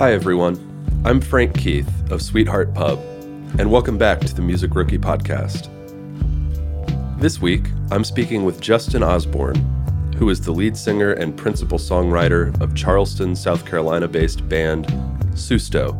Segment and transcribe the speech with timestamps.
[0.00, 0.56] Hi, everyone.
[1.04, 2.98] I'm Frank Keith of Sweetheart Pub,
[3.58, 5.68] and welcome back to the Music Rookie Podcast.
[7.20, 9.56] This week, I'm speaking with Justin Osborne,
[10.16, 14.86] who is the lead singer and principal songwriter of Charleston, South Carolina based band
[15.34, 15.92] Susto.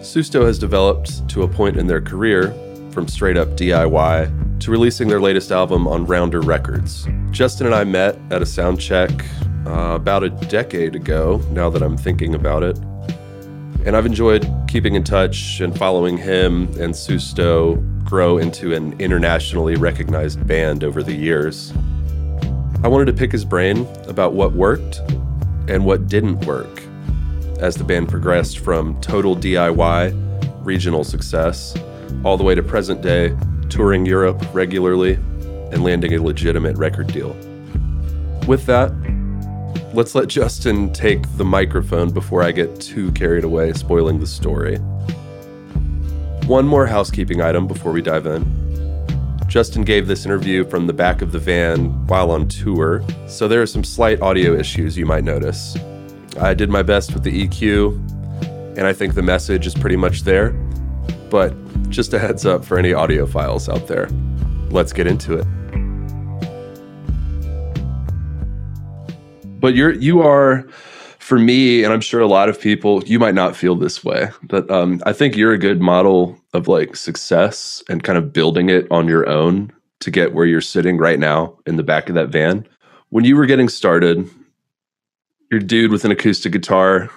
[0.00, 2.52] Susto has developed to a point in their career
[2.90, 7.06] from straight up DIY to releasing their latest album on Rounder Records.
[7.30, 9.12] Justin and I met at a sound check
[9.64, 12.76] uh, about a decade ago, now that I'm thinking about it.
[13.84, 19.76] And I've enjoyed keeping in touch and following him and Susto grow into an internationally
[19.76, 21.72] recognized band over the years.
[22.82, 25.00] I wanted to pick his brain about what worked
[25.68, 26.82] and what didn't work
[27.58, 31.76] as the band progressed from total DIY, regional success,
[32.24, 33.36] all the way to present day,
[33.68, 35.14] touring Europe regularly
[35.72, 37.36] and landing a legitimate record deal.
[38.46, 38.92] With that,
[39.94, 44.78] let's let Justin take the microphone before I get too carried away spoiling the story.
[46.48, 48.44] One more housekeeping item before we dive in.
[49.46, 53.62] Justin gave this interview from the back of the van while on tour, so there
[53.62, 55.76] are some slight audio issues you might notice.
[56.40, 57.94] I did my best with the EQ,
[58.76, 60.50] and I think the message is pretty much there,
[61.30, 61.54] but
[61.88, 64.08] just a heads up for any audiophiles out there.
[64.70, 65.46] Let's get into it.
[69.64, 70.66] But you're you are
[71.18, 74.28] for me and i'm sure a lot of people you might not feel this way
[74.42, 78.68] but um, i think you're a good model of like success and kind of building
[78.68, 79.72] it on your own
[80.04, 82.66] to get where you're sitting right now in the back of that van.
[83.08, 84.28] When you were getting started
[85.50, 87.10] your dude with an acoustic guitar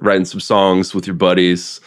[0.00, 1.80] writing some songs with your buddies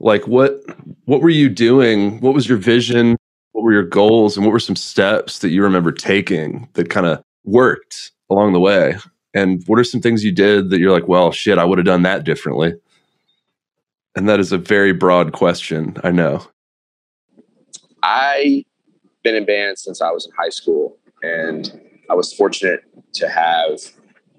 [0.00, 0.62] like what
[1.06, 2.20] what were you doing?
[2.20, 3.16] What was your vision?
[3.52, 4.36] What were your goals?
[4.36, 8.60] And what were some steps that you remember taking that kind of worked along the
[8.60, 8.96] way
[9.38, 11.84] and what are some things you did that you're like, well, shit, I would have
[11.84, 12.74] done that differently?
[14.16, 15.96] And that is a very broad question.
[16.02, 16.44] I know.
[18.02, 18.64] I
[19.22, 22.80] been in bands since I was in high school, and I was fortunate
[23.14, 23.78] to have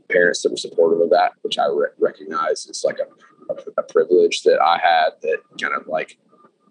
[0.10, 3.84] parents that were supportive of that, which I re- recognize is like a, a, a,
[3.84, 6.18] privilege that I had that kind of like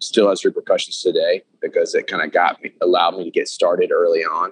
[0.01, 3.91] still has repercussions today because it kind of got me, allowed me to get started
[3.91, 4.51] early on.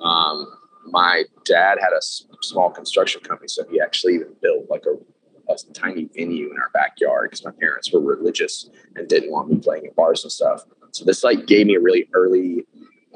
[0.00, 0.46] Um,
[0.86, 2.02] my dad had a
[2.42, 6.70] small construction company, so he actually even built like a, a tiny venue in our
[6.74, 10.62] backyard because my parents were religious and didn't want me playing in bars and stuff.
[10.92, 12.66] So this like gave me a really early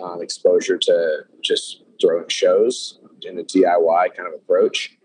[0.02, 4.96] um, exposure to just throwing shows in a DIY kind of approach.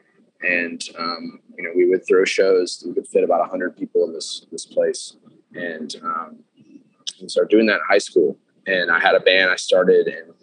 [0.42, 2.84] And um, you know, we would throw shows.
[2.86, 5.18] We could fit about hundred people in this this place,
[5.54, 6.40] and um,
[7.22, 8.38] we started doing that in high school.
[8.66, 10.34] And I had a band I started, and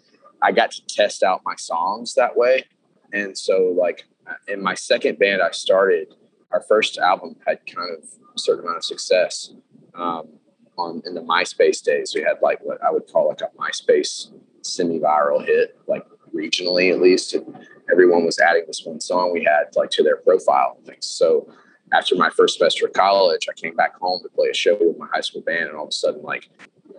[0.41, 2.65] I got to test out my songs that way.
[3.13, 4.05] And so, like
[4.47, 6.15] in my second band, I started.
[6.51, 8.03] Our first album had kind of
[8.35, 9.53] a certain amount of success
[9.93, 10.29] um,
[10.77, 12.13] on in the MySpace days.
[12.15, 17.01] We had like what I would call like a MySpace semi-viral hit, like regionally at
[17.01, 17.35] least.
[17.35, 21.05] And everyone was adding this one song we had like to their profile and things.
[21.05, 21.47] So
[21.93, 24.97] after my first semester of college, I came back home to play a show with
[24.97, 26.49] my high school band, and all of a sudden, like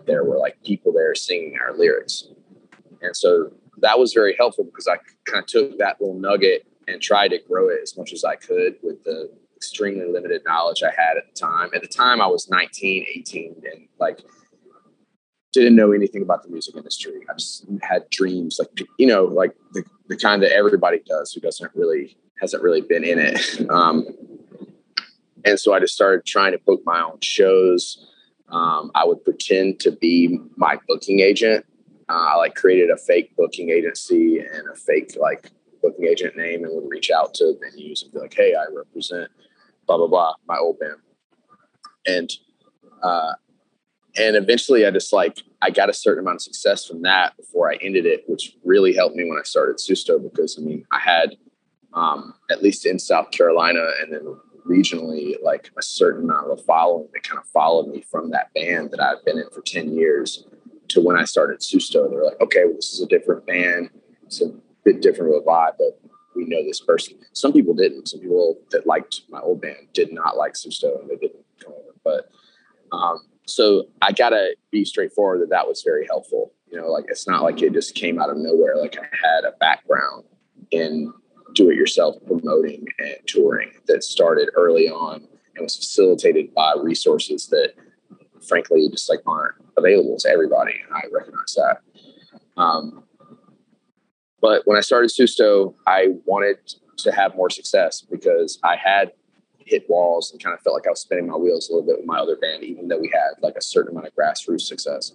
[0.05, 2.27] there were like people there singing our lyrics.
[3.01, 4.97] And so that was very helpful because I
[5.29, 8.35] kind of took that little nugget and tried to grow it as much as I
[8.35, 11.69] could with the extremely limited knowledge I had at the time.
[11.75, 14.19] At the time, I was 19, 18, and like
[15.53, 17.13] didn't know anything about the music industry.
[17.29, 21.41] I just had dreams, like you know, like the, the kind that everybody does who
[21.41, 23.39] doesn't really hasn't really been in it.
[23.69, 24.07] Um,
[25.43, 28.07] and so I just started trying to book my own shows.
[28.49, 31.65] Um, I would pretend to be my booking agent
[32.09, 35.51] I like created a fake booking agency and a fake like
[35.81, 39.29] booking agent name and would reach out to venues and be like, "Hey, I represent
[39.87, 40.97] blah blah blah my old band,"
[42.05, 42.31] and
[43.01, 43.33] uh,
[44.17, 47.71] and eventually I just like I got a certain amount of success from that before
[47.71, 50.99] I ended it, which really helped me when I started Susto because I mean I
[50.99, 51.37] had
[51.93, 54.35] um, at least in South Carolina and then
[54.67, 58.53] regionally like a certain amount of a following that kind of followed me from that
[58.53, 60.45] band that I've been in for ten years
[60.91, 62.09] to when I started Susto.
[62.09, 63.89] They're like, okay, well, this is a different band.
[64.25, 64.51] It's a
[64.83, 65.99] bit different of a vibe, but
[66.35, 67.17] we know this person.
[67.33, 68.07] Some people didn't.
[68.07, 71.73] Some people that liked my old band did not like Susto and they didn't come
[71.73, 71.95] over.
[72.03, 72.29] But
[72.95, 76.53] um, so I gotta be straightforward that that was very helpful.
[76.71, 78.77] You know, like it's not like it just came out of nowhere.
[78.77, 80.23] Like I had a background
[80.71, 81.11] in
[81.53, 87.73] do-it-yourself promoting and touring that started early on and was facilitated by resources that
[88.47, 90.73] frankly just like aren't available to everybody.
[90.85, 91.77] And I recognize that.
[92.57, 93.03] Um,
[94.41, 96.57] but when I started Susto, I wanted
[96.97, 99.11] to have more success because I had
[99.59, 101.97] hit walls and kind of felt like I was spinning my wheels a little bit
[101.97, 105.13] with my other band, even though we had like a certain amount of grassroots success.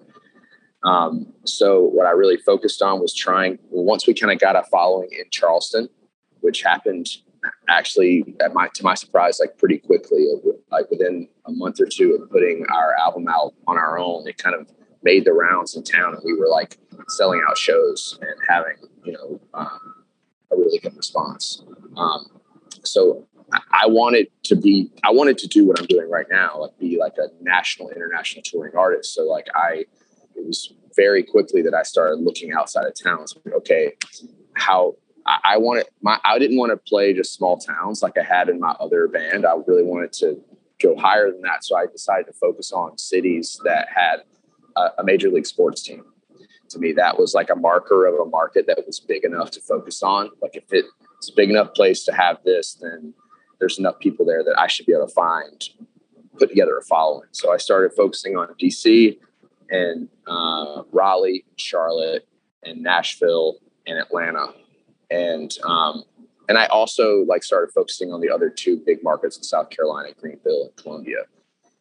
[0.84, 3.58] Um, so what I really focused on was trying.
[3.70, 5.88] Once we kind of got a following in Charleston,
[6.40, 7.08] which happened
[7.68, 10.26] actually at my to my surprise like pretty quickly,
[10.70, 14.38] like within a month or two of putting our album out on our own, it
[14.38, 14.68] kind of
[15.02, 16.78] made the rounds in town, and we were like
[17.08, 20.04] selling out shows and having you know um,
[20.52, 21.62] a really good response.
[21.96, 22.26] Um,
[22.82, 23.26] so
[23.72, 26.98] I wanted to be, I wanted to do what I'm doing right now, like be
[26.98, 29.14] like a national, international touring artist.
[29.14, 29.84] So like I,
[30.34, 33.36] it was very quickly that I started looking outside of towns.
[33.56, 33.92] Okay,
[34.54, 34.96] how
[35.26, 38.48] I, I wanted my, I didn't want to play just small towns like I had
[38.48, 39.44] in my other band.
[39.44, 40.40] I really wanted to
[40.80, 41.64] go higher than that.
[41.64, 44.20] So I decided to focus on cities that had
[44.76, 46.04] a, a major league sports team.
[46.70, 49.60] To me, that was like a marker of a market that was big enough to
[49.60, 50.30] focus on.
[50.42, 53.14] Like if it's a big enough place to have this, then
[53.58, 55.62] there's enough people there that I should be able to find,
[56.38, 57.28] put together a following.
[57.32, 59.18] So I started focusing on DC
[59.70, 62.28] and uh, Raleigh, Charlotte,
[62.64, 64.52] and Nashville and Atlanta,
[65.10, 66.04] and um,
[66.48, 70.10] and I also like started focusing on the other two big markets in South Carolina,
[70.18, 71.24] Greenville and Columbia.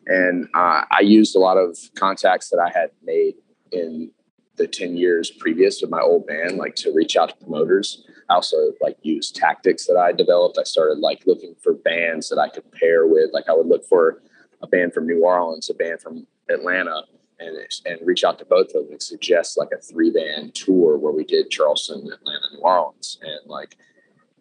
[0.07, 3.35] And uh, I used a lot of contacts that I had made
[3.71, 4.11] in
[4.57, 8.05] the 10 years previous with my old band, like to reach out to promoters.
[8.29, 10.57] I also like used tactics that I developed.
[10.57, 13.31] I started like looking for bands that I could pair with.
[13.33, 14.21] Like I would look for
[14.61, 17.03] a band from New Orleans, a band from Atlanta,
[17.39, 20.97] and and reach out to both of them and suggest like a three band tour
[20.97, 23.77] where we did Charleston, Atlanta, New Orleans, and like,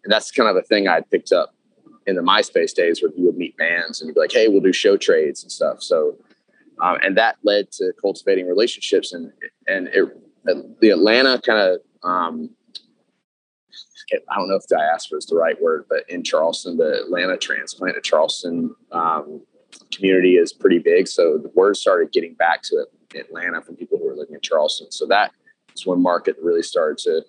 [0.04, 1.54] and that's kind of a thing I picked up
[2.06, 4.60] in the MySpace days where you would meet bands and you'd be like, hey, we'll
[4.60, 5.82] do show trades and stuff.
[5.82, 6.16] So
[6.82, 9.32] um, and that led to cultivating relationships and
[9.66, 12.50] and it, the Atlanta kind of um,
[14.30, 17.94] I don't know if diaspora is the right word, but in Charleston, the Atlanta transplant
[17.94, 19.42] to Charleston um,
[19.92, 21.08] community is pretty big.
[21.08, 24.90] So the word started getting back to Atlanta from people who were living in Charleston.
[24.90, 25.32] So that
[25.74, 27.24] is one market really started to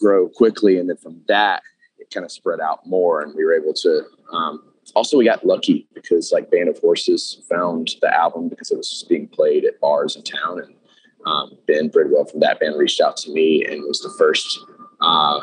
[0.00, 1.62] grow quickly, and then from that
[1.98, 4.62] it kind of spread out more, and we were able to um,
[4.94, 9.04] also we got lucky because like Band of Horses found the album because it was
[9.08, 10.74] being played at bars in town, and
[11.26, 14.46] um, Ben Bridwell from that band reached out to me and was the first,
[15.00, 15.40] uh,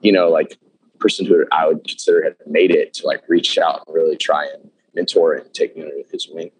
[0.00, 0.56] you know, like
[0.98, 4.46] person who I would consider had made it to like reach out and really try
[4.46, 6.50] and mentor and taking under his wing,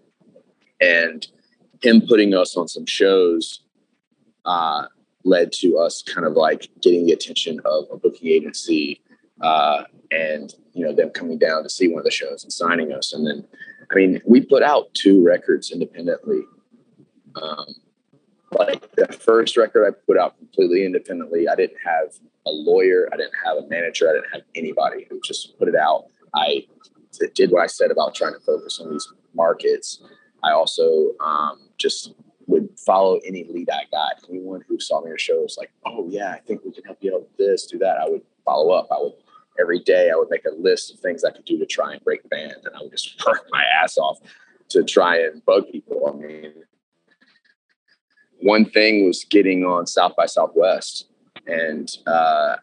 [0.81, 1.27] and
[1.83, 3.61] him putting us on some shows.
[4.45, 4.87] Uh,
[5.25, 9.01] led to us kind of like getting the attention of a booking agency
[9.43, 12.93] uh, and you know them coming down to see one of the shows and signing
[12.93, 13.13] us.
[13.13, 13.47] And then
[13.91, 16.41] i mean we put out two records independently.
[17.41, 17.67] Um,
[18.53, 22.15] like the first record i put out completely independently i didn't have
[22.47, 25.77] a lawyer i didn't have a manager i didn't have anybody who just put it
[25.77, 26.07] out.
[26.35, 26.67] I
[27.35, 30.03] did what i said about trying to focus on these markets.
[30.43, 32.15] I also um, just
[32.47, 34.25] would follow any lead i got.
[34.31, 36.85] Anyone who saw me at a show was like oh yeah i think we can
[36.85, 38.89] help you out with this do that i would follow up.
[38.91, 39.13] I would
[39.61, 42.03] every day I would make a list of things I could do to try and
[42.05, 44.19] break band, and I would just work my ass off
[44.71, 46.09] to try and bug people.
[46.09, 46.53] I mean,
[48.41, 51.09] one thing was getting on South by Southwest,
[51.47, 52.57] and uh,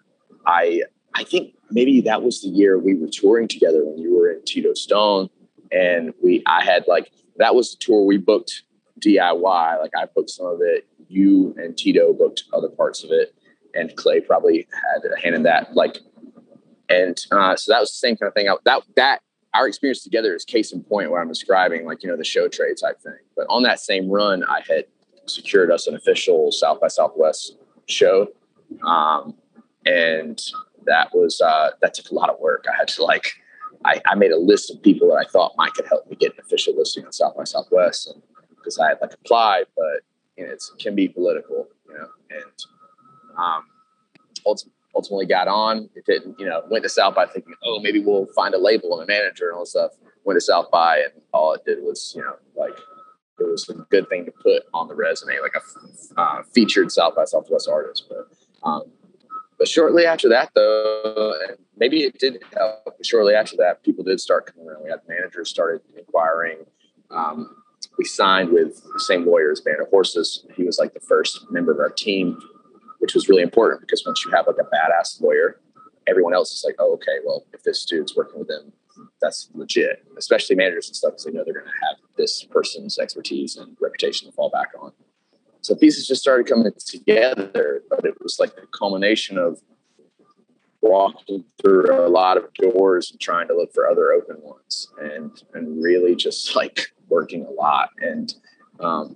[0.47, 0.81] I
[1.13, 4.43] I think maybe that was the year we were touring together when you were in
[4.45, 5.29] Tito Stone,
[5.71, 8.63] and we I had like that was the tour we booked
[8.99, 9.79] DIY.
[9.79, 13.35] Like I booked some of it, you and Tito booked other parts of it,
[13.73, 15.75] and Clay probably had a hand in that.
[15.75, 15.97] Like
[16.89, 18.49] and uh, so that was the same kind of thing.
[18.49, 19.21] I, that that
[19.53, 22.47] our experience together is case in point what I'm describing, like you know the show
[22.47, 23.17] trade type thing.
[23.35, 24.85] But on that same run, I had
[25.25, 27.57] secured us an official South by Southwest
[27.87, 28.27] show,
[28.83, 29.35] um,
[29.85, 30.41] and
[30.85, 32.65] that was uh, that took a lot of work.
[32.71, 33.33] I had to like
[33.83, 36.33] I, I, made a list of people that I thought might could help me get
[36.33, 38.13] an official listing on South by Southwest,
[38.49, 40.01] because I had like applied, but
[40.37, 43.63] you know, it can be political, you know, and um,
[44.45, 45.89] ultimately ultimately got on.
[45.95, 48.99] It didn't, you know, went to South by thinking, oh, maybe we'll find a label
[48.99, 49.91] and a manager and all this stuff.
[50.23, 52.73] Went to South by and all it did was, you know, like
[53.39, 57.15] it was a good thing to put on the resume, like a uh, featured South
[57.15, 58.05] by Southwest artist.
[58.09, 58.83] But um,
[59.57, 61.33] but shortly after that, though,
[61.77, 62.95] maybe it did help.
[63.03, 64.83] Shortly after that, people did start coming around.
[64.83, 66.65] We had managers started inquiring.
[67.11, 67.55] Um,
[67.97, 70.45] we signed with the same lawyer as Band of Horses.
[70.55, 72.41] He was like the first member of our team
[73.05, 75.59] which was really important because once you have like a badass lawyer,
[76.07, 78.73] everyone else is like, oh, okay, well, if this dude's working with them,
[79.21, 82.97] that's legit, especially managers and stuff, because they know they're going to have this person's
[82.97, 84.91] expertise and reputation to fall back on.
[85.65, 89.59] So pieces just started coming together, but it was like the culmination of
[90.81, 95.31] walking through a lot of doors and trying to look for other open ones and
[95.55, 98.35] and really just like working a lot and
[98.79, 99.15] um,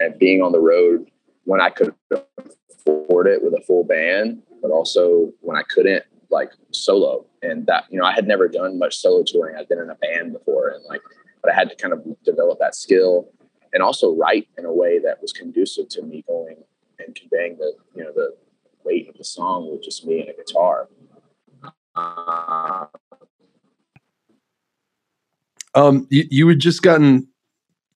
[0.00, 1.10] and being on the road
[1.44, 6.52] when I could afford it with a full band, but also when I couldn't, like
[6.70, 7.26] solo.
[7.42, 9.56] And that, you know, I had never done much solo touring.
[9.56, 11.02] I'd been in a band before and like,
[11.42, 13.28] but I had to kind of develop that skill
[13.72, 16.56] and also write in a way that was conducive to me going
[16.98, 18.36] and conveying the, you know, the
[18.84, 20.88] weight of the song with just me and a guitar.
[21.94, 22.86] Uh,
[25.74, 27.28] um, you, you had just gotten,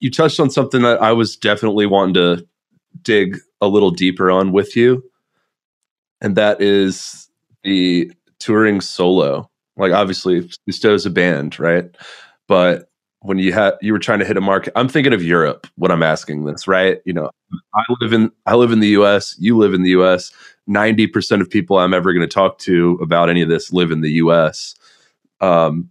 [0.01, 2.47] you touched on something that I was definitely wanting to
[3.03, 5.05] dig a little deeper on with you.
[6.21, 7.29] And that is
[7.63, 9.51] the touring solo.
[9.77, 11.95] Like obviously Susto is a band, right?
[12.49, 12.91] But
[13.27, 15.91] when you had you were trying to hit a market, I'm thinking of Europe when
[15.91, 17.01] I'm asking this, right?
[17.05, 17.31] You know,
[17.75, 20.33] I live in I live in the US, you live in the US.
[20.69, 24.01] 90% of people I'm ever going to talk to about any of this live in
[24.01, 24.75] the US.
[25.41, 25.91] Um,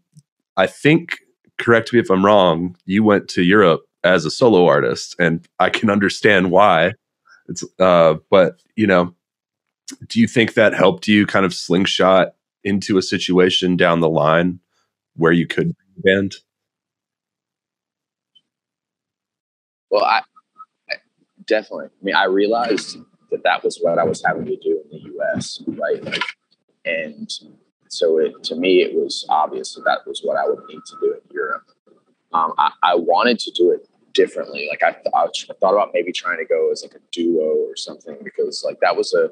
[0.57, 1.19] I think,
[1.57, 5.69] correct me if I'm wrong, you went to Europe as a solo artist, and I
[5.69, 6.93] can understand why.
[7.47, 9.13] It's uh, but you know,
[10.07, 12.29] do you think that helped you kind of slingshot
[12.63, 14.59] into a situation down the line
[15.15, 16.35] where you could band?
[19.95, 20.23] Well, I,
[20.89, 20.95] I
[21.47, 21.85] definitely.
[21.85, 22.97] I mean, I realized
[23.31, 25.63] that that was what I was having to do in the U.S.
[25.65, 26.21] Right, like,
[26.83, 27.31] and
[27.87, 30.97] so it, to me, it was obvious that that was what I would need to
[30.99, 31.63] do in Europe.
[32.33, 34.67] Um, I, I, wanted to do it differently.
[34.69, 37.77] Like I, th- I, thought about maybe trying to go as like a duo or
[37.77, 39.29] something because like that was a,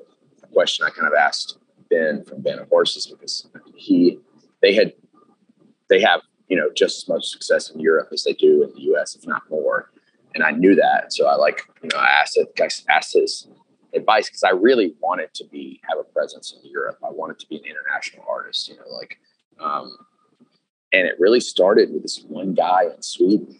[0.53, 1.57] question I kind of asked
[1.89, 4.19] Ben from Band of Horses because he
[4.61, 4.93] they had
[5.89, 8.81] they have you know just as much success in Europe as they do in the
[8.93, 9.15] U.S.
[9.15, 9.89] if not more,
[10.35, 11.13] and I knew that.
[11.13, 13.47] So I like you know I asked I asked his
[13.93, 16.97] advice because I really wanted to be have a presence in Europe.
[17.03, 18.67] I wanted to be an international artist.
[18.67, 19.17] You know like.
[19.59, 19.95] Um,
[20.93, 23.59] and it really started with this one guy in Sweden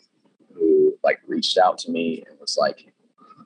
[0.53, 2.93] who like reached out to me and was like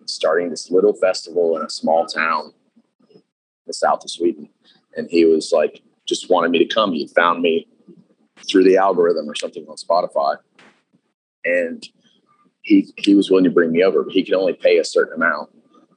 [0.05, 2.53] starting this little festival in a small town
[3.13, 3.21] in
[3.65, 4.49] the south of Sweden.
[4.95, 6.91] And he was like, just wanted me to come.
[6.93, 7.67] He found me
[8.47, 10.37] through the algorithm or something on Spotify.
[11.45, 11.87] And
[12.67, 15.13] he he was willing to bring me over, but he could only pay a certain
[15.13, 15.49] amount.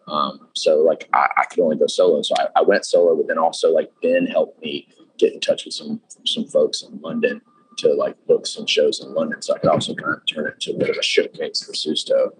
[0.06, 2.22] Um, so like I, I, could only go solo.
[2.22, 5.64] So I, I, went solo, but then also like Ben helped me get in touch
[5.64, 7.40] with some some folks in London
[7.78, 9.42] to like book some shows in London.
[9.42, 11.72] So I could also kind of turn it to a bit of a showcase for
[11.72, 12.30] Susto.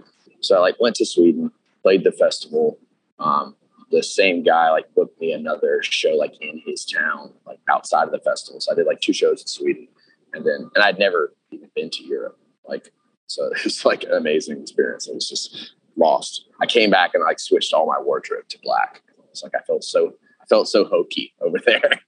[0.41, 1.51] So I like went to Sweden,
[1.83, 2.79] played the festival.
[3.19, 3.57] Um,
[3.91, 8.13] the same guy like booked me another show like in his town, like outside of
[8.13, 8.61] the festival.
[8.61, 9.89] So I did like two shows in Sweden,
[10.33, 12.39] and then and I'd never even been to Europe.
[12.67, 12.93] Like
[13.31, 15.09] so, it was like an amazing experience.
[15.09, 16.47] It was just lost.
[16.61, 19.03] I came back and like switched all my wardrobe to black.
[19.31, 22.01] It's like I felt so I felt so hokey over there.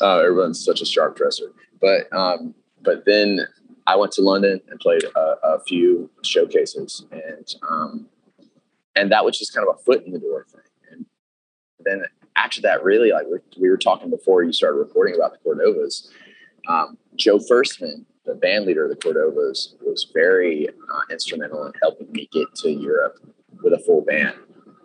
[0.00, 1.52] uh, everyone's such a sharp dresser.
[1.80, 3.46] But um, but then
[3.86, 8.08] I went to London and played a, a few showcases, and um,
[8.96, 10.60] and that was just kind of a foot in the door thing.
[10.90, 11.06] And
[11.84, 12.02] then
[12.34, 13.26] after that, really, like
[13.60, 16.08] we were talking before you started recording about the Cordovas,
[16.68, 22.12] um, Joe Firstman, the band leader of the Cordovas, was very uh, instrumental in helping
[22.12, 23.16] me get to Europe
[23.62, 24.36] with a full band.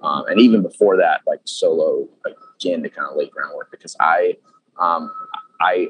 [0.02, 4.38] Um, and even before that, like solo again to kind of lay groundwork because I
[4.80, 5.12] um,
[5.62, 5.88] I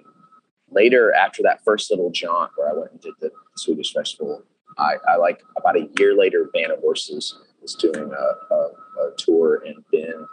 [0.70, 4.44] later after that first little jaunt where I went and did the Swedish festival,
[4.78, 9.12] I, I like about a year later, Band of Horses was doing a, a, a
[9.18, 10.26] tour and Ben,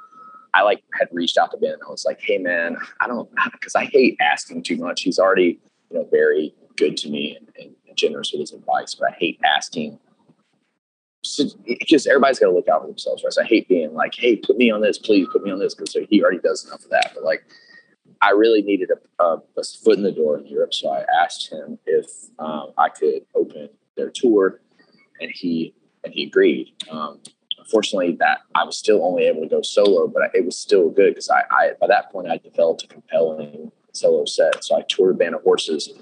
[0.55, 3.31] I like had reached out to Ben and I was like, hey man, I don't,
[3.53, 5.03] because I hate asking too much.
[5.03, 5.61] He's already,
[5.91, 9.39] you know, very good to me and, and, generous with his advice, but I hate
[9.45, 9.99] asking.
[11.23, 13.33] Just everybody's got to look out for themselves, right?
[13.33, 15.75] So I hate being like, "Hey, put me on this, please put me on this,"
[15.75, 17.11] because he already does enough of that.
[17.13, 17.45] But like,
[18.23, 21.53] I really needed a, a, a, foot in the door in Europe, so I asked
[21.53, 22.07] him if
[22.39, 24.61] um, I could open their tour,
[25.21, 26.73] and he and he agreed.
[26.91, 27.21] Um,
[27.59, 31.11] unfortunately, that I was still only able to go solo, but it was still good
[31.11, 34.65] because I, I, by that point I developed a compelling solo set.
[34.65, 35.93] So I toured Band of Horses,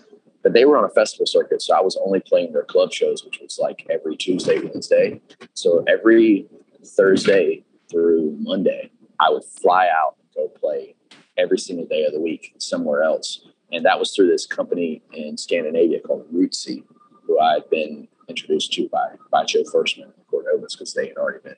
[0.49, 3.23] but they were on a festival circuit, so I was only playing their club shows,
[3.23, 5.21] which was like every Tuesday, Wednesday.
[5.53, 6.47] So every
[6.83, 8.91] Thursday through Monday,
[9.21, 10.95] I would fly out and go play
[11.37, 13.47] every single day of the week somewhere else.
[13.73, 16.83] And that was through this company in Scandinavia called Rootsy,
[17.27, 21.19] who I had been introduced to by, by Joe Firstman of Cordovas because they had
[21.19, 21.57] already been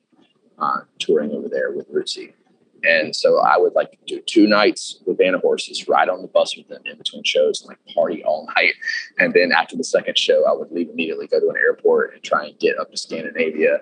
[0.59, 2.32] uh, touring over there with Rootsy.
[2.84, 6.28] And so I would like do two nights with Band of Horses, ride on the
[6.28, 8.75] bus with them in between shows and like party all night.
[9.18, 12.22] And then after the second show, I would leave immediately, go to an airport and
[12.22, 13.80] try and get up to Scandinavia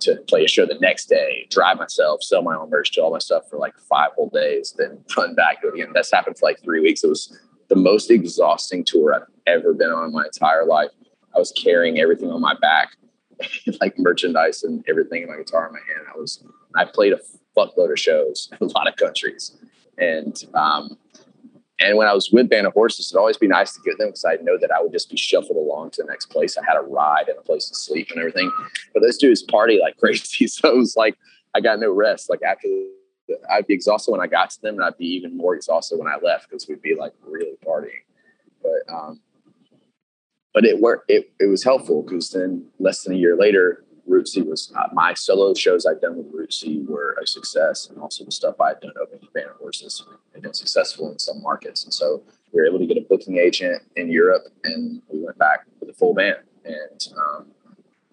[0.00, 3.12] to play a show the next day, drive myself, sell my own merch, do all
[3.12, 5.92] my stuff for like five whole days, then run back, do it again.
[5.94, 7.04] That's happened for like three weeks.
[7.04, 7.38] It was
[7.68, 10.90] the most exhausting tour I've ever been on in my entire life.
[11.34, 12.90] I was carrying everything on my back,
[13.80, 16.06] like merchandise and everything in my guitar in my hand.
[16.12, 16.44] I was,
[16.76, 17.20] I played a
[17.56, 19.56] fuckload of shows in a lot of countries.
[19.98, 20.96] And um,
[21.80, 24.08] and when I was with Band of Horses, it'd always be nice to get them
[24.08, 26.56] because I know that I would just be shuffled along to the next place.
[26.56, 28.52] I had a ride and a place to sleep and everything.
[28.94, 30.46] But those dudes party like crazy.
[30.46, 31.16] So it was like
[31.54, 32.30] I got no rest.
[32.30, 32.68] Like after
[33.50, 36.08] I'd be exhausted when I got to them, and I'd be even more exhausted when
[36.08, 38.02] I left because we'd be like really partying.
[38.62, 39.20] But um,
[40.54, 41.10] but it worked.
[41.10, 45.14] It it was helpful because then less than a year later, Rootsy was uh, my
[45.14, 48.92] solo shows I've done with Rootsy were a success, and also the stuff I've done
[49.00, 52.78] opening Band of Horses had been successful in some markets, and so we were able
[52.78, 56.38] to get a booking agent in Europe, and we went back with a full band,
[56.64, 57.46] and um,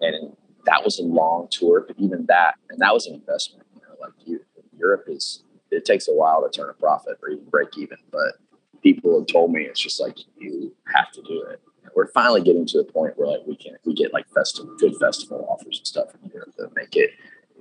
[0.00, 3.66] and that was a long tour, but even that, and that was an investment.
[3.74, 4.40] You know, like you,
[4.78, 8.34] Europe is it takes a while to turn a profit or even break even, but
[8.82, 11.60] people have told me it's just like you have to do it
[11.94, 14.96] we're finally getting to the point where like we can we get like festival good
[14.96, 17.10] festival offers and stuff in Europe that make it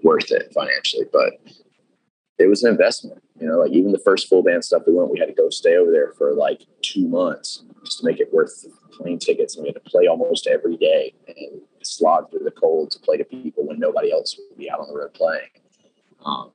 [0.03, 1.05] worth it financially.
[1.11, 1.33] But
[2.37, 5.11] it was an investment, you know, like even the first full band stuff we went,
[5.11, 8.33] we had to go stay over there for like two months just to make it
[8.33, 9.55] worth the plane tickets.
[9.55, 13.17] And we had to play almost every day and slog through the cold to play
[13.17, 15.49] to people when nobody else would be out on the road playing.
[16.25, 16.51] Um,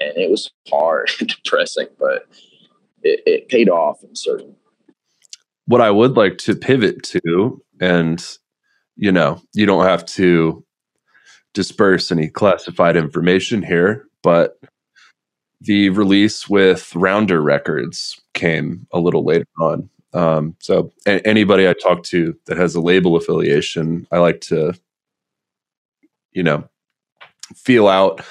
[0.00, 2.26] and it was hard and depressing, but
[3.02, 4.56] it, it paid off in certain
[5.68, 8.24] what I would like to pivot to, and
[8.96, 10.64] you know, you don't have to
[11.58, 14.60] disperse any classified information here, but
[15.60, 19.90] the release with Rounder Records came a little later on.
[20.12, 24.72] Um, so, a- anybody I talk to that has a label affiliation, I like to,
[26.30, 26.62] you know,
[27.56, 28.24] feel out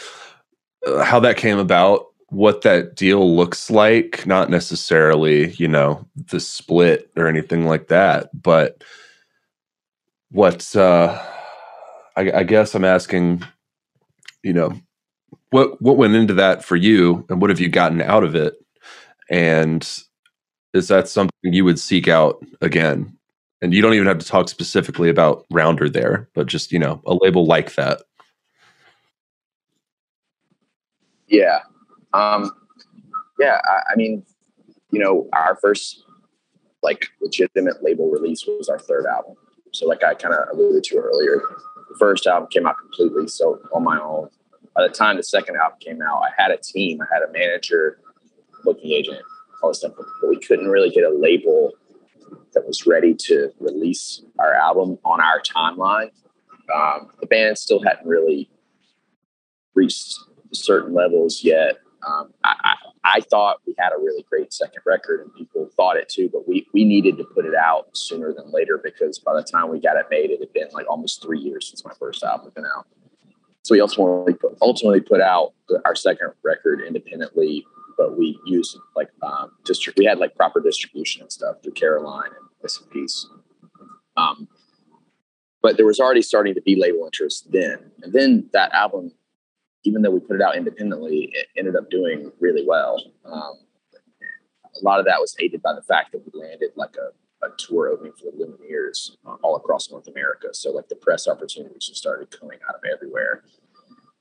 [0.85, 6.39] uh, how that came about what that deal looks like, not necessarily, you know, the
[6.39, 8.85] split or anything like that, but
[10.31, 11.21] what uh
[12.17, 13.43] I, I guess I'm asking,
[14.43, 14.73] you know,
[15.51, 18.55] what what went into that for you and what have you gotten out of it?
[19.29, 19.87] And
[20.73, 23.17] is that something you would seek out again?
[23.61, 27.01] And you don't even have to talk specifically about Rounder there, but just, you know,
[27.05, 28.01] a label like that.
[31.27, 31.59] Yeah,
[32.13, 32.51] um,
[33.39, 34.23] yeah, I, I mean,
[34.91, 36.03] you know, our first
[36.83, 39.35] like legitimate label release was our third album.
[39.73, 41.41] So, like I kind of alluded to earlier,
[41.99, 44.29] first album came out completely so on my own.
[44.75, 47.31] By the time the second album came out, I had a team, I had a
[47.31, 47.99] manager,
[48.63, 49.21] booking agent,
[49.61, 51.71] all this stuff, but we couldn't really get a label
[52.53, 56.11] that was ready to release our album on our timeline.
[56.73, 58.49] Um, the band still hadn't really
[59.73, 60.13] reached
[60.53, 65.21] certain levels yet um, I, I, I, thought we had a really great second record
[65.21, 68.51] and people thought it too, but we, we needed to put it out sooner than
[68.51, 71.39] later because by the time we got it made, it had been like almost three
[71.39, 72.85] years since my first album had been out.
[73.63, 75.53] So we ultimately put, ultimately put out
[75.85, 77.65] our second record independently,
[77.97, 82.29] but we used like um, distri- we had like proper distribution and stuff through Caroline
[82.29, 83.27] and S&P's.
[84.15, 84.47] Um,
[85.61, 89.11] but there was already starting to be label interest then, and then that album
[89.83, 93.01] even though we put it out independently, it ended up doing really well.
[93.25, 93.53] Um,
[94.79, 97.49] a lot of that was aided by the fact that we landed like a, a
[97.57, 100.49] tour opening for the Lumineers uh, all across North America.
[100.53, 103.43] So like the press opportunities just started coming out of everywhere.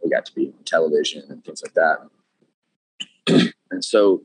[0.03, 3.53] We got to be on television and things like that.
[3.71, 4.23] and so,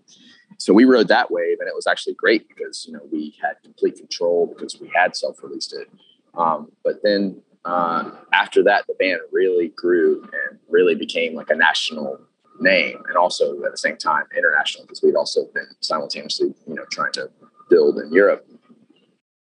[0.58, 3.54] so we rode that wave, and it was actually great because you know we had
[3.63, 5.89] complete control because we had self-released it.
[6.36, 11.56] Um, but then uh, after that, the band really grew and really became like a
[11.56, 12.19] national
[12.60, 16.86] name, and also at the same time international because we'd also been simultaneously, you know,
[16.91, 17.30] trying to
[17.69, 18.47] build in Europe.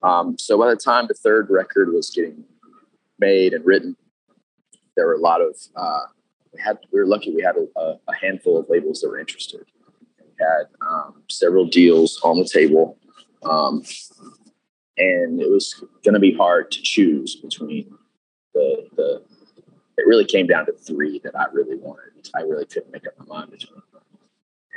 [0.02, 2.46] Um, so by the time the third record was getting
[3.20, 3.96] made and written,
[4.96, 6.02] there were a lot of uh,
[6.54, 9.66] we had we were lucky we had a, a, handful of labels that were interested.
[10.20, 12.98] We had um, several deals on the table,
[13.44, 13.84] um,
[14.98, 17.94] and it was going to be hard to choose between
[18.60, 19.22] the the
[19.98, 22.30] it really came down to three that I really wanted.
[22.36, 24.02] I really couldn't make up my mind between them.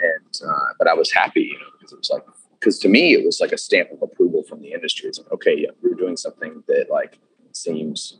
[0.02, 2.24] And uh, but I was happy, you know, because it was like
[2.58, 5.08] because to me it was like a stamp of approval from the industry.
[5.08, 7.18] It's like okay, yeah, we're doing something that like
[7.52, 8.18] seems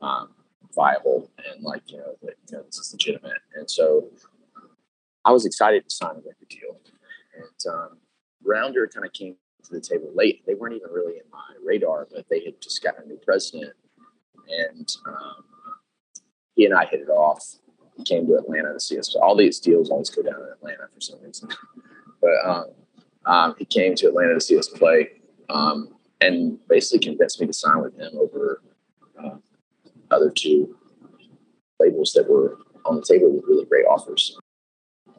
[0.00, 0.30] um,
[0.74, 3.40] viable and like you know that you know this is legitimate.
[3.54, 4.08] And so
[5.24, 6.80] I was excited to sign a record deal.
[7.34, 7.98] And um,
[8.44, 10.44] Rounder kind of came to the table late.
[10.46, 13.72] They weren't even really in my radar, but they had just gotten a new president
[14.48, 15.44] and um,
[16.54, 17.56] he and I hit it off.
[17.96, 19.14] He came to Atlanta to see us.
[19.14, 21.48] All these deals always go down in Atlanta for some reason.
[22.20, 22.64] But um,
[23.26, 25.10] um, he came to Atlanta to see us play
[25.48, 28.62] um, and basically convinced me to sign with him over
[29.22, 29.36] uh,
[30.10, 30.76] other two
[31.80, 34.38] labels that were on the table with really great offers.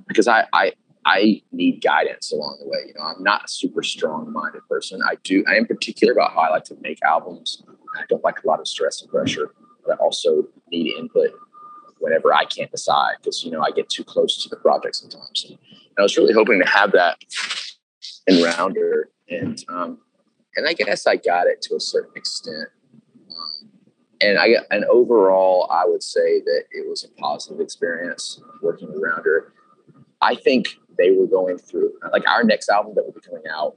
[0.08, 0.74] Because I, I
[1.08, 2.80] I need guidance along the way.
[2.86, 5.00] You know, I'm not a super strong minded person.
[5.08, 7.64] I do, I am particular about how I like to make albums.
[7.98, 9.54] I don't like a lot of stress and pressure,
[9.86, 11.32] but I also need input
[12.00, 15.46] whenever I can't decide because, you know, I get too close to the project sometimes.
[15.48, 15.58] And
[15.98, 17.18] I was really hoping to have that
[18.28, 19.10] in Rounder.
[19.30, 20.00] And, um,
[20.58, 22.68] and I guess I got it to a certain extent.
[23.30, 23.70] Um,
[24.20, 29.02] and I and overall, I would say that it was a positive experience working with
[29.02, 29.54] Rounder.
[30.22, 31.94] I think they were going through.
[32.12, 33.76] Like our next album that will be coming out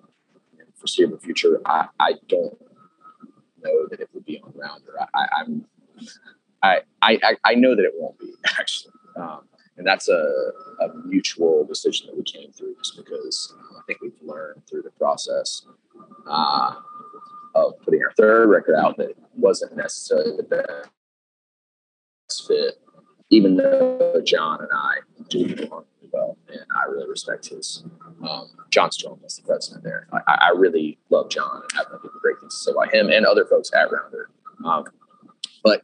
[0.52, 2.58] in the foreseeable future, I, I don't
[3.62, 4.94] know that it would be on Rounder.
[5.14, 5.66] I, I'm
[6.62, 9.42] I, I I know that it won't be actually, um,
[9.76, 14.12] and that's a, a mutual decision that we came through just because I think we've
[14.22, 15.66] learned through the process
[16.26, 16.74] uh,
[17.54, 20.42] of putting our third record out that wasn't necessarily the
[22.26, 22.80] best fit,
[23.30, 24.98] even though John and I
[25.28, 27.84] do belong well, and I really respect his.
[28.28, 30.06] Um, John Strohm is the president there.
[30.12, 33.24] I, I, really love John and have nothing great things to say about him and
[33.24, 34.30] other folks at Rounder.
[34.64, 34.84] Um,
[35.64, 35.82] but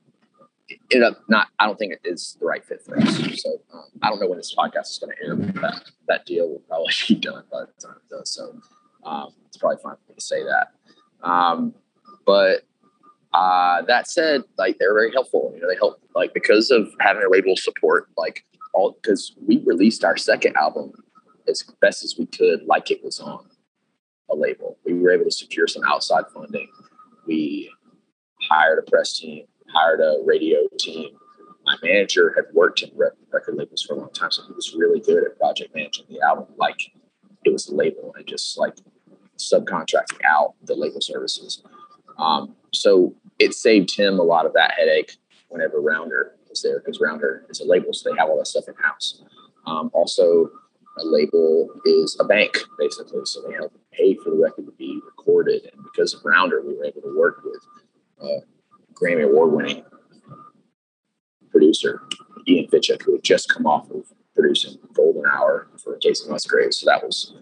[0.91, 1.49] it not.
[1.59, 3.17] I don't think it is the right fit for us.
[3.41, 5.37] So um, I don't know when this podcast is going to air.
[5.37, 8.31] But that that deal will probably be done by the time it does.
[8.31, 8.59] So
[9.05, 10.69] um, it's probably fine for me to say that.
[11.23, 11.75] Um,
[12.25, 12.63] but
[13.33, 15.53] uh, that said, like they're very helpful.
[15.55, 18.09] You know, they help like because of having a label support.
[18.17, 18.45] Like
[18.77, 20.93] all because we released our second album
[21.49, 23.47] as best as we could, like it was on
[24.31, 24.79] a label.
[24.85, 26.69] We were able to secure some outside funding.
[27.27, 27.73] We
[28.49, 31.11] hired a press team, hired a radio team.
[31.65, 35.01] My manager had worked in record labels for a long time, so he was really
[35.01, 36.79] good at project managing the album like
[37.45, 38.75] it was a label and just like
[39.39, 41.63] subcontracting out the label services.
[42.19, 45.17] Um, so it saved him a lot of that headache
[45.49, 48.75] whenever Rounder there because Rounder is a label, so they have all that stuff in
[48.75, 49.23] house.
[49.67, 50.51] Um, also,
[50.99, 55.01] a label is a bank basically, so they help pay for the record to be
[55.05, 55.69] recorded.
[55.73, 57.63] And because of Rounder, we were able to work with
[58.21, 58.41] a
[58.95, 59.85] Grammy Award winning
[61.51, 62.03] producer
[62.49, 66.79] Ian Fitchuk, who had just come off of producing Golden Hour for Kacey Musgraves.
[66.79, 67.35] So that was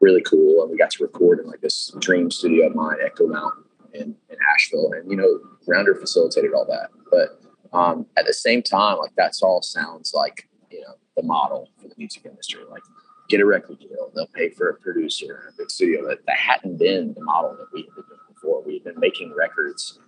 [0.00, 3.26] really cool, and we got to record in like this dream studio of mine, Echo
[3.26, 7.40] Mountain in, in Asheville, and you know, Rounder facilitated all that, but
[7.72, 11.88] um, at the same time, like that's all sounds like you know the model for
[11.88, 12.62] the music industry.
[12.68, 12.82] Like
[13.28, 16.06] get a record deal, they'll pay for a producer in a big studio.
[16.08, 18.62] That that hadn't been the model that we had been doing before.
[18.62, 19.98] We had been making records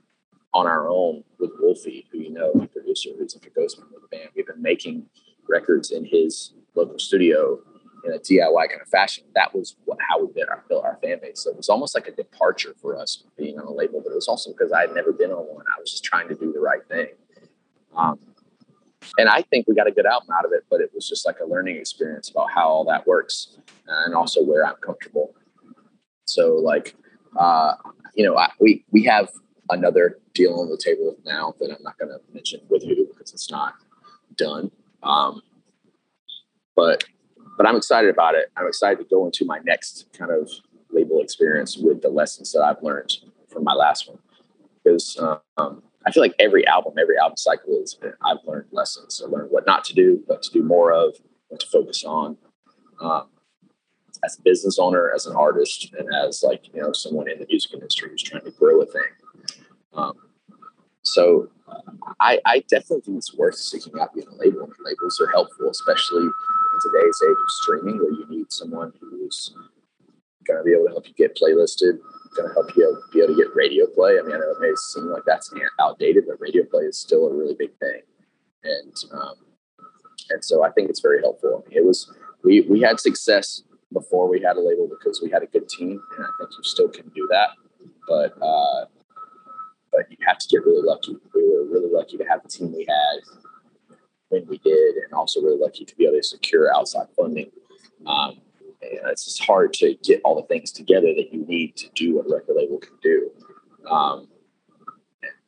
[0.52, 3.96] on our own with Wolfie, who you know, the producer who's like a ghost member
[3.96, 4.30] of the band.
[4.34, 5.06] We've been making
[5.48, 7.60] records in his local studio
[8.04, 9.24] in a DIY kind of fashion.
[9.34, 11.42] That was what, how we our, built our fan base.
[11.42, 14.16] So it was almost like a departure for us being on a label, but it
[14.16, 15.64] was also because I had never been on one.
[15.76, 17.08] I was just trying to do the right thing.
[17.96, 18.18] Um,
[19.18, 21.26] and I think we got a good album out of it, but it was just
[21.26, 25.34] like a learning experience about how all that works and also where I'm comfortable.
[26.24, 26.94] So like,
[27.36, 27.74] uh,
[28.14, 29.28] you know, I, we, we have
[29.70, 33.32] another deal on the table now that I'm not going to mention with who because
[33.32, 33.74] it's not
[34.36, 34.70] done.
[35.02, 35.42] Um,
[36.76, 37.04] but,
[37.56, 38.50] but I'm excited about it.
[38.56, 40.50] I'm excited to go into my next kind of
[40.90, 43.16] label experience with the lessons that I've learned
[43.48, 44.18] from my last one
[44.82, 45.20] because,
[45.56, 49.22] um, I feel like every album, every album cycle is I've learned lessons.
[49.24, 51.16] I learned what not to do, what to do more of,
[51.48, 52.38] what to focus on.
[53.00, 53.28] Um,
[54.24, 57.46] as a business owner, as an artist, and as like you know someone in the
[57.48, 59.02] music industry who's trying to grow a thing.
[59.94, 60.14] Um,
[61.02, 61.80] so uh,
[62.20, 64.70] I, I, definitely think it's worth seeking out being a label.
[64.84, 69.54] Labels are helpful, especially in today's age of streaming, where you need someone who's
[70.46, 71.98] going to be able to help you get playlisted,
[72.36, 74.18] going to help you be able to get radio play.
[74.18, 77.26] I mean, I know it may seem like that's outdated, but radio play is still
[77.26, 78.02] a really big thing,
[78.64, 79.34] and um,
[80.30, 81.64] and so I think it's very helpful.
[81.64, 82.12] I mean, it was
[82.42, 83.62] we we had success
[83.92, 86.62] before we had a label because we had a good team, and I think you
[86.62, 87.50] still can do that,
[88.08, 88.86] but uh,
[89.92, 91.16] but you have to get really lucky.
[91.34, 93.20] We were really lucky to have the team we had
[94.28, 97.50] when we did, and also really lucky to be able to secure outside funding.
[98.06, 98.40] Um,
[98.82, 102.26] it's just hard to get all the things together that you need to do what
[102.26, 103.30] a record label can do.
[103.88, 104.28] Um,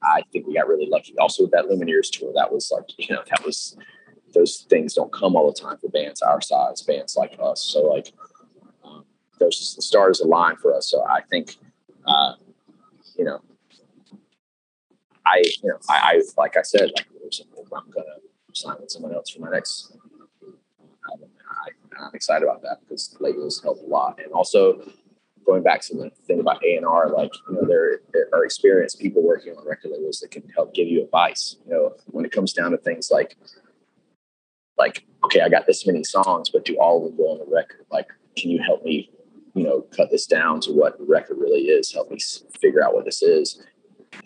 [0.03, 1.17] I think we got really lucky.
[1.19, 3.77] Also with that Lumineers tour, that was like, you know, that was
[4.35, 7.63] those things don't come all the time for bands our size, bands like us.
[7.63, 8.13] So like
[8.85, 9.05] um,
[9.39, 10.91] those just the stars aligned for us.
[10.91, 11.57] So I think,
[12.07, 12.35] uh,
[13.17, 13.41] you know,
[15.25, 17.07] I, you know, I, I like I said, like
[17.75, 18.07] I'm gonna
[18.53, 19.97] sign with someone else for my next.
[21.99, 24.83] I, I'm excited about that because labels help a lot, and also
[25.45, 28.45] going back to the thing about A and R, like you know, there, there are
[28.45, 31.57] experienced people working on record labels that can help give you advice.
[31.67, 33.37] You know, when it comes down to things like,
[34.79, 37.55] like okay, I got this many songs, but do all of them go on the
[37.55, 37.87] record?
[37.91, 39.11] Like, can you help me,
[39.55, 41.93] you know, cut this down to what the record really is?
[41.93, 42.19] Help me
[42.61, 43.63] figure out what this is.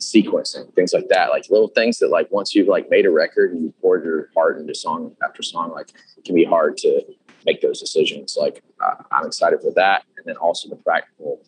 [0.01, 3.53] Sequencing things like that, like little things that, like, once you've like made a record
[3.53, 7.03] and you poured your heart into song after song, like, it can be hard to
[7.47, 8.37] make those decisions.
[8.39, 11.41] Like, uh, I'm excited for that and then also the practical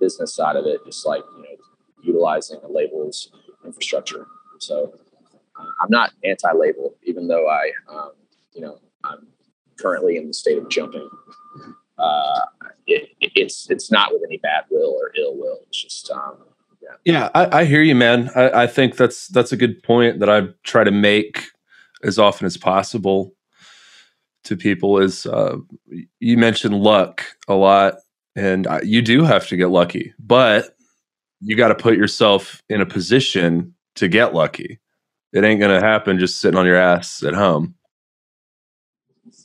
[0.00, 1.56] business side of it, just like you know,
[2.02, 3.30] utilizing the label's
[3.64, 4.26] infrastructure.
[4.58, 4.94] So
[5.58, 8.12] uh, I'm not anti-label, even though I, um,
[8.54, 9.26] you know, I'm
[9.78, 11.08] currently in the state of jumping.
[11.98, 12.40] Uh,
[12.86, 15.58] it, it's it's not with any bad will or ill will.
[15.68, 16.38] It's just um,
[16.82, 16.96] yeah.
[17.04, 18.30] Yeah, I, I hear you, man.
[18.34, 21.44] I, I think that's that's a good point that I try to make
[22.02, 23.34] as often as possible
[24.44, 24.98] to people.
[24.98, 25.56] Is uh,
[26.20, 27.96] you mentioned luck a lot
[28.34, 30.76] and you do have to get lucky, but
[31.40, 34.78] you got to put yourself in a position to get lucky.
[35.32, 37.74] It ain't going to happen just sitting on your ass at home.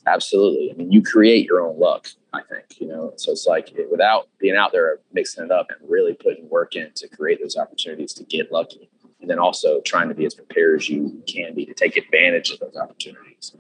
[0.05, 0.71] Absolutely.
[0.71, 3.13] I mean, you create your own luck, I think, you know.
[3.17, 6.91] So it's like without being out there mixing it up and really putting work in
[6.95, 8.89] to create those opportunities to get lucky.
[9.21, 12.51] And then also trying to be as prepared as you can be to take advantage
[12.51, 13.55] of those opportunities.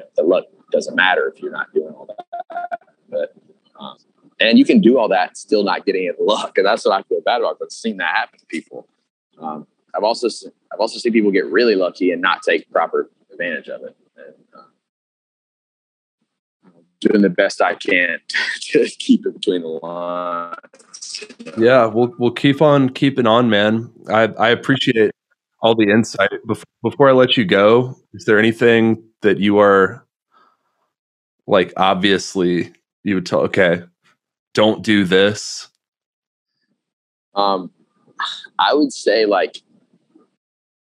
[0.00, 2.80] Know, the luck doesn't matter if you're not doing all that.
[3.08, 3.34] But
[3.78, 3.96] um,
[4.40, 6.56] and you can do all that still not get any luck.
[6.56, 7.58] And that's what I feel bad about.
[7.62, 8.88] I've seen that happen to people.
[9.38, 13.10] Um, I've also seen, I've also seen people get really lucky and not take proper
[13.32, 13.96] advantage of it.
[14.16, 14.62] And, uh,
[17.00, 18.20] doing the best I can
[18.60, 21.24] to keep it between the lines.
[21.58, 23.90] Yeah, we'll we'll keep on keeping on, man.
[24.08, 25.10] I I appreciate
[25.62, 26.30] all the insight.
[26.46, 30.06] Before, before I let you go, is there anything that you are
[31.46, 33.82] like obviously you would tell okay
[34.54, 35.68] don't do this?
[37.34, 37.70] Um,
[38.58, 39.62] I would say like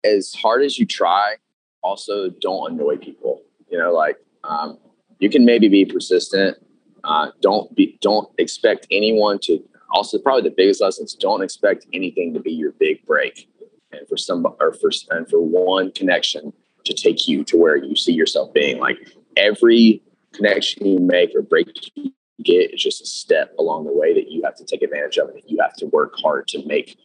[0.05, 1.37] as hard as you try,
[1.83, 3.43] also don't annoy people.
[3.69, 4.79] You know, like um,
[5.19, 6.57] you can maybe be persistent.
[7.05, 9.63] Uh, don't be don't expect anyone to.
[9.93, 13.50] Also, probably the biggest lesson is don't expect anything to be your big break,
[13.93, 16.53] and for some or for and for one connection
[16.85, 18.79] to take you to where you see yourself being.
[18.79, 18.97] Like
[19.37, 24.15] every connection you make or break you get is just a step along the way
[24.15, 26.97] that you have to take advantage of and you have to work hard to make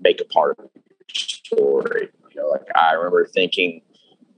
[0.00, 2.08] make a part of your story.
[2.30, 3.82] You know, like I remember thinking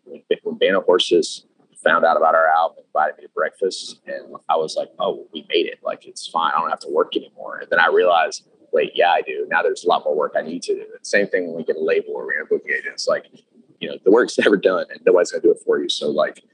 [0.04, 1.46] when, when Band of Horses
[1.82, 5.46] found out about our album, invited me to breakfast, and I was like, "Oh, we
[5.48, 5.78] made it!
[5.82, 6.52] Like it's fine.
[6.54, 9.46] I don't have to work anymore." And then I realized, wait, yeah, I do.
[9.50, 10.80] Now there's a lot more work I need to do.
[10.80, 12.92] And same thing when we get a label or we're a booking agent.
[12.92, 13.24] It's like,
[13.80, 15.88] you know, the work's never done, and nobody's gonna do it for you.
[15.88, 16.44] So like,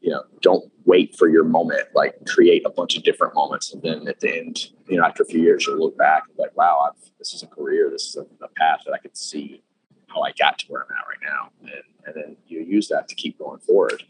[0.00, 3.72] you know, don't wait for your moment, like create a bunch of different moments.
[3.72, 6.38] And then at the end, you know, after a few years, you'll look back and
[6.38, 7.88] like, wow, I've, this is a career.
[7.90, 9.62] This is a, a, path that I could see
[10.08, 11.50] how I got to where I'm at right now.
[11.62, 14.02] And, and then you use that to keep going forward.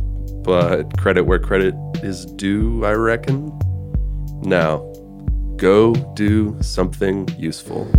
[0.42, 3.46] but credit where credit is due, I reckon.
[4.42, 4.78] Now,
[5.56, 7.90] go do something useful.